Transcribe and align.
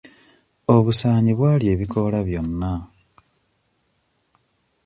Obusaanyi 0.75 1.31
bwalya 1.37 1.69
ebikoola 1.75 2.19
byonna. 2.27 2.73